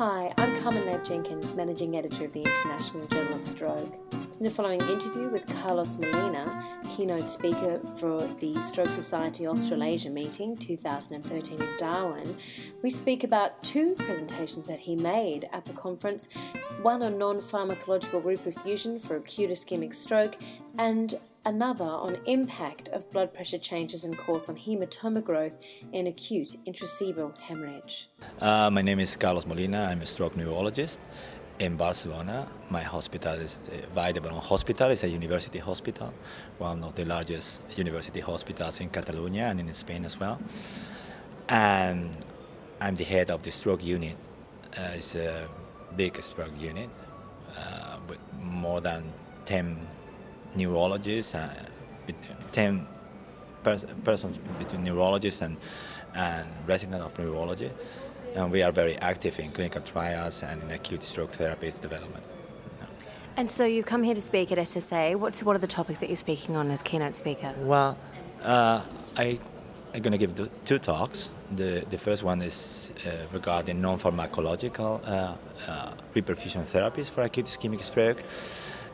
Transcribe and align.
Hi, 0.00 0.32
I'm 0.38 0.62
Carmen 0.62 0.82
Lahiff-Jenkins, 0.84 1.52
Managing 1.54 1.94
Editor 1.94 2.24
of 2.24 2.32
the 2.32 2.40
International 2.40 3.06
Journal 3.08 3.34
of 3.34 3.44
Stroke. 3.44 3.98
In 4.12 4.44
the 4.44 4.50
following 4.50 4.80
interview 4.80 5.28
with 5.28 5.46
Carlos 5.60 5.98
Molina, 5.98 6.64
keynote 6.88 7.28
speaker 7.28 7.78
for 7.96 8.26
the 8.40 8.58
Stroke 8.62 8.88
Society 8.92 9.46
Australasia 9.46 10.08
meeting 10.08 10.56
2013 10.56 11.60
in 11.60 11.68
Darwin, 11.76 12.34
we 12.82 12.88
speak 12.88 13.24
about 13.24 13.62
two 13.62 13.94
presentations 13.96 14.66
that 14.68 14.78
he 14.78 14.96
made 14.96 15.50
at 15.52 15.66
the 15.66 15.74
conference 15.74 16.30
one 16.80 17.02
on 17.02 17.18
non 17.18 17.40
pharmacological 17.40 18.22
reperfusion 18.22 18.98
for 18.98 19.16
acute 19.16 19.50
ischemic 19.50 19.94
stroke, 19.94 20.38
and 20.78 21.16
another 21.44 21.84
on 21.84 22.18
impact 22.26 22.88
of 22.88 23.10
blood 23.10 23.32
pressure 23.32 23.58
changes 23.58 24.04
and 24.04 24.16
course 24.16 24.48
on 24.48 24.56
hematoma 24.56 25.22
growth 25.24 25.56
in 25.92 26.06
acute 26.06 26.56
intracerebral 26.66 27.36
hemorrhage. 27.38 28.08
Uh, 28.40 28.70
my 28.70 28.82
name 28.82 29.00
is 29.00 29.16
Carlos 29.16 29.46
Molina. 29.46 29.88
I'm 29.90 30.02
a 30.02 30.06
stroke 30.06 30.36
neurologist 30.36 31.00
in 31.58 31.76
Barcelona. 31.76 32.48
My 32.68 32.82
hospital 32.82 33.34
is 33.34 33.60
the 33.62 33.86
Vall 33.94 34.40
Hospital. 34.40 34.90
It's 34.90 35.04
a 35.04 35.08
university 35.08 35.58
hospital, 35.58 36.12
one 36.58 36.84
of 36.84 36.94
the 36.94 37.04
largest 37.04 37.62
university 37.76 38.20
hospitals 38.20 38.80
in 38.80 38.90
Catalonia 38.90 39.44
and 39.44 39.60
in 39.60 39.72
Spain 39.74 40.04
as 40.04 40.18
well. 40.18 40.38
And 41.48 42.16
I'm 42.80 42.94
the 42.94 43.04
head 43.04 43.30
of 43.30 43.42
the 43.42 43.50
stroke 43.50 43.84
unit. 43.84 44.16
Uh, 44.76 44.92
it's 44.94 45.14
a 45.14 45.48
big 45.96 46.22
stroke 46.22 46.58
unit 46.58 46.88
uh, 47.56 47.96
with 48.08 48.18
more 48.40 48.80
than 48.80 49.12
10 49.46 49.86
neurologists, 50.56 51.34
uh, 51.34 51.48
10 52.52 52.86
pers- 53.62 53.86
persons 54.04 54.38
between 54.58 54.84
neurologists 54.84 55.42
and, 55.42 55.56
and 56.14 56.48
resident 56.66 57.02
of 57.02 57.18
neurology 57.18 57.70
and 58.34 58.50
we 58.50 58.62
are 58.62 58.72
very 58.72 58.96
active 58.98 59.38
in 59.38 59.50
clinical 59.50 59.80
trials 59.80 60.42
and 60.42 60.62
in 60.62 60.70
acute 60.70 61.02
stroke 61.02 61.32
therapies 61.32 61.80
development. 61.80 62.24
And 63.36 63.48
so 63.50 63.64
you've 63.64 63.86
come 63.86 64.02
here 64.02 64.14
to 64.14 64.20
speak 64.20 64.52
at 64.52 64.58
SSA. 64.58 65.16
What's, 65.16 65.42
what 65.42 65.56
are 65.56 65.60
the 65.60 65.66
topics 65.66 66.00
that 66.00 66.08
you're 66.08 66.16
speaking 66.16 66.56
on 66.56 66.70
as 66.70 66.82
keynote 66.82 67.14
speaker? 67.14 67.54
Well, 67.58 67.96
uh, 68.42 68.82
I, 69.16 69.38
I'm 69.94 70.02
going 70.02 70.12
to 70.12 70.18
give 70.18 70.50
two 70.64 70.78
talks. 70.78 71.32
The, 71.54 71.84
the 71.88 71.98
first 71.98 72.22
one 72.22 72.42
is 72.42 72.92
uh, 73.06 73.10
regarding 73.32 73.80
non-pharmacological 73.80 75.08
uh, 75.08 75.34
uh 75.68 75.92
reperfusion 76.14 76.64
therapies 76.64 77.10
for 77.10 77.22
acute 77.22 77.46
ischemic 77.46 77.82
stroke 77.82 78.22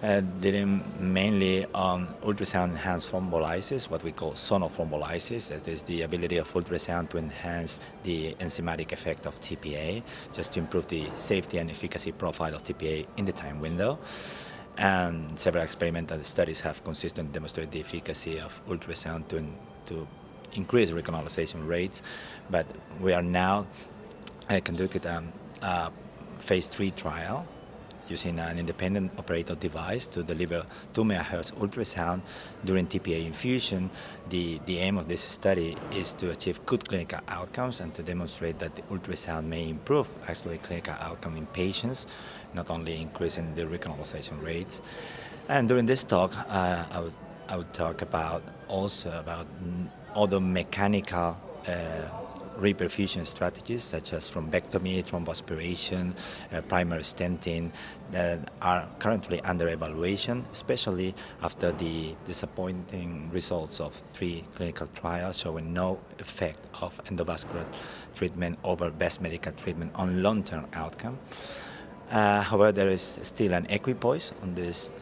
uh, 0.06 0.20
dealing 0.40 0.84
mainly 1.00 1.66
on 1.74 2.06
ultrasound 2.22 2.70
enhanced 2.70 3.10
thrombolysis, 3.10 3.90
what 3.90 4.04
we 4.04 4.12
call 4.12 4.32
sonothrombolysis. 4.32 5.48
That 5.48 5.66
is 5.66 5.82
the 5.82 6.02
ability 6.02 6.36
of 6.36 6.52
ultrasound 6.52 7.10
to 7.10 7.18
enhance 7.18 7.80
the 8.04 8.34
enzymatic 8.38 8.92
effect 8.92 9.26
of 9.26 9.40
TPA, 9.40 10.04
just 10.32 10.52
to 10.52 10.60
improve 10.60 10.86
the 10.86 11.08
safety 11.16 11.58
and 11.58 11.68
efficacy 11.68 12.12
profile 12.12 12.54
of 12.54 12.62
TPA 12.62 13.06
in 13.16 13.24
the 13.24 13.32
time 13.32 13.58
window. 13.58 13.98
And 14.78 15.36
several 15.36 15.64
experimental 15.64 16.22
studies 16.22 16.60
have 16.60 16.84
consistently 16.84 17.32
demonstrated 17.32 17.72
the 17.72 17.80
efficacy 17.80 18.38
of 18.38 18.64
ultrasound 18.68 19.26
to, 19.28 19.44
to 19.86 20.06
increase 20.52 20.92
recanalization 20.92 21.66
rates. 21.66 22.02
But 22.48 22.66
we 23.00 23.12
are 23.12 23.22
now 23.22 23.66
uh, 24.48 24.60
conducted 24.62 25.04
um, 25.04 25.32
a 25.62 25.90
phase 26.38 26.68
three 26.68 26.92
trial 26.92 27.48
using 28.08 28.38
an 28.38 28.58
independent 28.58 29.12
operator 29.18 29.54
device 29.54 30.06
to 30.08 30.22
deliver 30.22 30.64
2 30.94 31.04
MHz 31.04 31.52
ultrasound 31.54 32.20
during 32.64 32.86
TPA 32.86 33.26
infusion. 33.26 33.90
The, 34.28 34.60
the 34.66 34.78
aim 34.78 34.98
of 34.98 35.08
this 35.08 35.20
study 35.20 35.76
is 35.92 36.12
to 36.14 36.30
achieve 36.30 36.64
good 36.66 36.88
clinical 36.88 37.20
outcomes 37.28 37.80
and 37.80 37.94
to 37.94 38.02
demonstrate 38.02 38.58
that 38.58 38.74
the 38.76 38.82
ultrasound 38.82 39.44
may 39.46 39.68
improve 39.68 40.08
actually 40.28 40.58
clinical 40.58 40.94
outcome 41.00 41.36
in 41.36 41.46
patients, 41.46 42.06
not 42.54 42.70
only 42.70 43.00
increasing 43.00 43.54
the 43.54 43.62
recanalization 43.62 44.42
rates. 44.42 44.82
And 45.48 45.68
during 45.68 45.86
this 45.86 46.02
talk, 46.02 46.32
uh, 46.48 46.84
I, 46.90 47.00
would, 47.00 47.14
I 47.48 47.56
would 47.56 47.72
talk 47.72 48.02
about 48.02 48.42
also 48.68 49.16
about 49.18 49.46
other 50.14 50.40
mechanical 50.40 51.36
uh, 51.68 52.25
reperfusion 52.58 53.26
strategies 53.26 53.84
such 53.84 54.12
as 54.12 54.30
thrombectomy, 54.30 55.04
thromboaspiration, 55.04 56.14
uh, 56.52 56.60
primary 56.62 57.02
stenting 57.02 57.70
that 58.10 58.38
are 58.62 58.88
currently 58.98 59.40
under 59.42 59.68
evaluation, 59.68 60.44
especially 60.52 61.14
after 61.42 61.72
the 61.72 62.14
disappointing 62.26 63.30
results 63.32 63.80
of 63.80 63.94
three 64.12 64.44
clinical 64.54 64.86
trials 64.88 65.38
showing 65.38 65.72
no 65.72 65.98
effect 66.18 66.60
of 66.80 67.02
endovascular 67.04 67.64
treatment 68.14 68.58
over 68.64 68.90
best 68.90 69.20
medical 69.20 69.52
treatment 69.52 69.90
on 69.94 70.22
long-term 70.22 70.66
outcome. 70.72 71.18
Uh, 72.10 72.40
however, 72.42 72.72
there 72.72 72.88
is 72.88 73.18
still 73.22 73.52
an 73.52 73.66
equipoise 73.68 74.32
on 74.42 74.54
these 74.54 74.92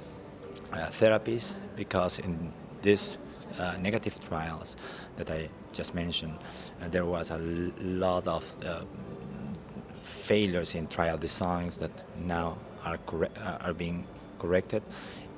uh, 0.72 0.86
therapies 0.88 1.52
because 1.76 2.18
in 2.18 2.52
this 2.82 3.18
uh, 3.58 3.76
negative 3.80 4.20
trials 4.20 4.76
that 5.16 5.30
I 5.30 5.48
just 5.72 5.94
mentioned, 5.94 6.38
uh, 6.82 6.88
there 6.88 7.04
was 7.04 7.30
a 7.30 7.38
lot 7.38 8.26
of 8.26 8.54
uh, 8.64 8.82
failures 10.02 10.74
in 10.74 10.86
trial 10.86 11.16
designs 11.18 11.78
that 11.78 11.90
now 12.24 12.58
are 12.84 12.98
uh, 13.12 13.58
are 13.60 13.74
being 13.74 14.06
corrected 14.38 14.82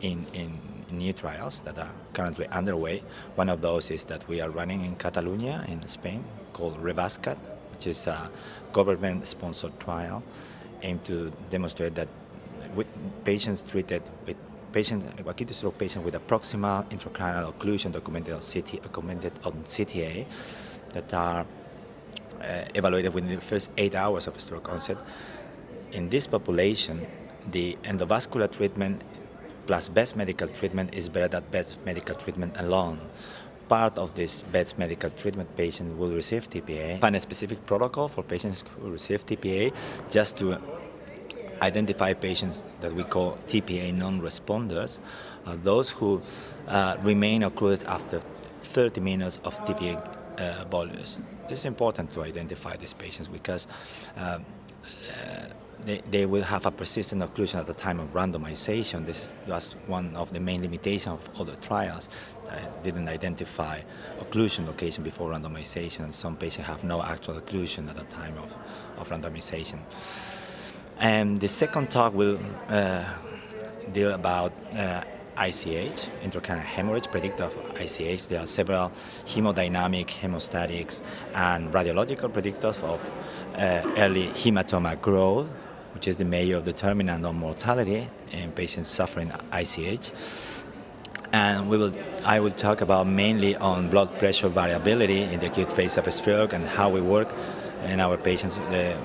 in, 0.00 0.26
in 0.34 0.58
new 0.90 1.12
trials 1.12 1.60
that 1.60 1.78
are 1.78 1.90
currently 2.12 2.46
underway. 2.48 3.02
One 3.34 3.48
of 3.48 3.60
those 3.60 3.90
is 3.90 4.04
that 4.04 4.26
we 4.28 4.40
are 4.40 4.50
running 4.50 4.84
in 4.84 4.96
Catalonia 4.96 5.64
in 5.68 5.86
Spain 5.86 6.24
called 6.52 6.82
Revascat, 6.82 7.36
which 7.72 7.86
is 7.86 8.06
a 8.06 8.30
government-sponsored 8.72 9.78
trial 9.80 10.22
aimed 10.82 11.04
to 11.04 11.32
demonstrate 11.50 11.94
that 11.94 12.08
with 12.74 12.86
patients 13.24 13.62
treated 13.62 14.02
with 14.26 14.36
patient, 14.76 15.02
acute 15.26 15.54
stroke 15.54 15.78
patient 15.78 16.04
with 16.04 16.14
a 16.14 16.18
proximal 16.18 16.84
intracranial 16.90 17.50
occlusion 17.50 17.90
documented 17.90 18.34
on, 18.34 18.42
CT, 18.42 18.82
documented 18.82 19.32
on 19.42 19.52
CTA 19.64 20.26
that 20.90 21.14
are 21.14 21.46
uh, 22.42 22.64
evaluated 22.74 23.14
within 23.14 23.34
the 23.34 23.40
first 23.40 23.70
eight 23.78 23.94
hours 23.94 24.26
of 24.26 24.38
stroke 24.38 24.68
onset. 24.68 24.98
In 25.92 26.10
this 26.10 26.26
population, 26.26 27.06
the 27.50 27.78
endovascular 27.84 28.52
treatment 28.52 29.00
plus 29.66 29.88
best 29.88 30.14
medical 30.14 30.46
treatment 30.46 30.94
is 30.94 31.08
better 31.08 31.28
than 31.28 31.44
best 31.50 31.78
medical 31.86 32.14
treatment 32.14 32.52
alone. 32.58 33.00
Part 33.70 33.96
of 33.96 34.14
this 34.14 34.42
best 34.42 34.76
medical 34.78 35.08
treatment 35.08 35.56
patient 35.56 35.96
will 35.96 36.10
receive 36.10 36.50
TPA, 36.50 37.00
find 37.00 37.16
a 37.16 37.20
specific 37.20 37.64
protocol 37.64 38.08
for 38.08 38.22
patients 38.22 38.62
who 38.78 38.90
receive 38.90 39.24
TPA 39.24 39.74
just 40.10 40.36
to 40.36 40.58
identify 41.62 42.12
patients 42.12 42.64
that 42.80 42.92
we 42.92 43.04
call 43.04 43.38
TPA 43.46 43.94
non-responders, 43.94 44.98
uh, 45.46 45.56
those 45.62 45.90
who 45.90 46.22
uh, 46.68 46.96
remain 47.02 47.42
occluded 47.42 47.84
after 47.86 48.20
30 48.62 49.00
minutes 49.00 49.38
of 49.44 49.58
TPA 49.64 50.16
uh, 50.38 50.64
bolus. 50.64 51.18
It's 51.48 51.64
important 51.64 52.12
to 52.12 52.22
identify 52.22 52.76
these 52.76 52.92
patients 52.92 53.28
because 53.28 53.66
um, 54.16 54.44
uh, 55.10 55.46
they, 55.84 56.02
they 56.10 56.26
will 56.26 56.42
have 56.42 56.66
a 56.66 56.70
persistent 56.70 57.22
occlusion 57.22 57.60
at 57.60 57.66
the 57.66 57.74
time 57.74 58.00
of 58.00 58.12
randomization. 58.12 59.06
This 59.06 59.34
was 59.46 59.76
one 59.86 60.16
of 60.16 60.32
the 60.32 60.40
main 60.40 60.62
limitations 60.62 61.18
of 61.20 61.40
other 61.40 61.56
trials. 61.56 62.08
I 62.50 62.58
didn't 62.82 63.08
identify 63.08 63.80
occlusion 64.18 64.66
location 64.66 65.04
before 65.04 65.30
randomization, 65.30 66.00
and 66.00 66.12
some 66.12 66.36
patients 66.36 66.66
have 66.66 66.82
no 66.82 67.02
actual 67.02 67.34
occlusion 67.34 67.88
at 67.88 67.96
the 67.96 68.04
time 68.04 68.36
of, 68.38 68.56
of 68.98 69.08
randomization. 69.10 69.78
And 70.98 71.38
the 71.38 71.48
second 71.48 71.90
talk 71.90 72.14
will 72.14 72.38
uh, 72.68 73.04
deal 73.92 74.12
about 74.12 74.52
uh, 74.74 75.02
ICH, 75.38 76.08
intracranial 76.24 76.60
hemorrhage, 76.60 77.10
predictor 77.10 77.44
of 77.44 77.56
ICH. 77.78 78.28
There 78.28 78.40
are 78.40 78.46
several 78.46 78.90
hemodynamic, 79.26 80.06
hemostatics, 80.06 81.02
and 81.34 81.70
radiological 81.72 82.30
predictors 82.30 82.82
of 82.82 83.00
uh, 83.54 83.82
early 83.98 84.28
hematoma 84.28 85.00
growth, 85.00 85.48
which 85.92 86.08
is 86.08 86.16
the 86.16 86.24
major 86.24 86.60
determinant 86.60 87.26
of 87.26 87.34
mortality 87.34 88.08
in 88.32 88.52
patients 88.52 88.90
suffering 88.90 89.30
ICH. 89.52 90.12
And 91.32 91.68
we 91.68 91.76
will, 91.76 91.94
I 92.24 92.40
will 92.40 92.50
talk 92.52 92.80
about 92.80 93.06
mainly 93.06 93.56
on 93.56 93.90
blood 93.90 94.18
pressure 94.18 94.48
variability 94.48 95.22
in 95.22 95.40
the 95.40 95.46
acute 95.46 95.70
phase 95.70 95.98
of 95.98 96.12
stroke 96.14 96.54
and 96.54 96.66
how 96.66 96.88
we 96.88 97.02
work 97.02 97.28
in 97.84 98.00
our 98.00 98.16
patients. 98.16 98.56
The, 98.56 98.96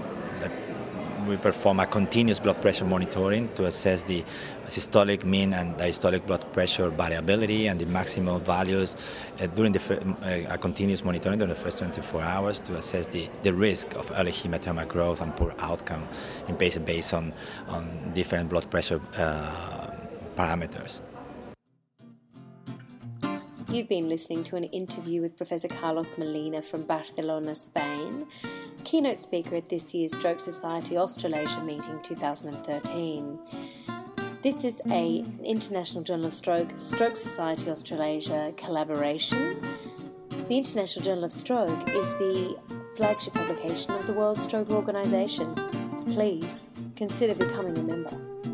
we 1.27 1.37
perform 1.37 1.79
a 1.79 1.85
continuous 1.85 2.39
blood 2.39 2.61
pressure 2.61 2.85
monitoring 2.85 3.49
to 3.55 3.65
assess 3.65 4.03
the 4.03 4.23
systolic 4.67 5.23
mean 5.23 5.53
and 5.53 5.75
diastolic 5.77 6.25
blood 6.25 6.45
pressure 6.53 6.89
variability 6.89 7.67
and 7.67 7.79
the 7.79 7.85
maximum 7.87 8.41
values 8.41 8.95
uh, 9.39 9.47
during 9.47 9.71
the 9.71 9.81
uh, 10.21 10.53
a 10.53 10.57
continuous 10.57 11.03
monitoring 11.03 11.37
during 11.37 11.49
the 11.49 11.55
first 11.59 11.79
24 11.79 12.21
hours 12.21 12.59
to 12.59 12.75
assess 12.77 13.07
the, 13.07 13.29
the 13.43 13.53
risk 13.53 13.93
of 13.95 14.11
early 14.15 14.31
hematoma 14.31 14.87
growth 14.87 15.21
and 15.21 15.35
poor 15.35 15.53
outcome 15.59 16.07
in 16.47 16.55
patients 16.55 16.85
based 16.85 17.13
on, 17.13 17.33
on 17.67 18.11
different 18.13 18.49
blood 18.49 18.69
pressure 18.69 19.01
uh, 19.17 19.91
parameters. 20.35 21.01
You've 23.71 23.87
been 23.87 24.09
listening 24.09 24.43
to 24.45 24.57
an 24.57 24.65
interview 24.65 25.21
with 25.21 25.37
Professor 25.37 25.69
Carlos 25.69 26.17
Molina 26.17 26.61
from 26.61 26.83
Barcelona, 26.83 27.55
Spain, 27.55 28.27
keynote 28.83 29.21
speaker 29.21 29.55
at 29.55 29.69
this 29.69 29.93
year's 29.93 30.13
Stroke 30.13 30.41
Society 30.41 30.97
Australasia 30.97 31.63
meeting 31.63 31.97
2013. 32.03 33.39
This 34.41 34.65
is 34.65 34.81
a 34.89 35.23
International 35.41 36.03
Journal 36.03 36.25
of 36.25 36.33
Stroke 36.33 36.73
Stroke 36.81 37.15
Society 37.15 37.69
Australasia 37.69 38.53
collaboration. 38.57 39.65
The 40.49 40.57
International 40.57 41.05
Journal 41.05 41.23
of 41.23 41.31
Stroke 41.31 41.89
is 41.91 42.09
the 42.15 42.59
flagship 42.97 43.35
publication 43.35 43.93
of 43.93 44.05
the 44.05 44.11
World 44.11 44.41
Stroke 44.41 44.69
Organisation. 44.69 45.55
Please 46.07 46.67
consider 46.97 47.35
becoming 47.35 47.77
a 47.77 47.83
member. 47.83 48.50